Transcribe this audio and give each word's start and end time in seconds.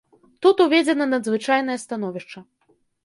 Тут 0.45 0.61
уведзена 0.65 1.07
надзвычайнае 1.11 1.77
становішча. 1.85 2.39